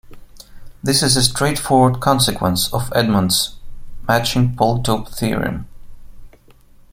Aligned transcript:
This 0.81 1.03
is 1.03 1.15
a 1.15 1.21
straightforward 1.21 1.99
consequence 1.99 2.73
of 2.73 2.91
Edmonds' 2.95 3.57
matching 4.07 4.55
polytope 4.55 5.09
theorem. 5.15 5.67